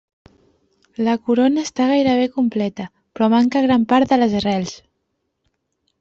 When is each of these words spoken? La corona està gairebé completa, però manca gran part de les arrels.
La 1.07 1.13
corona 1.25 1.65
està 1.67 1.85
gairebé 1.91 2.23
completa, 2.37 2.85
però 3.17 3.27
manca 3.33 3.61
gran 3.67 3.85
part 3.93 4.13
de 4.13 4.19
les 4.23 4.33
arrels. 4.39 4.73